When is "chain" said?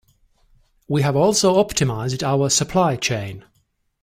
2.95-3.43